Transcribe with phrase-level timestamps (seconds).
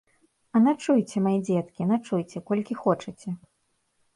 [0.55, 3.29] А начуйце, мае дзеткі, начуйце, колькі хочаце!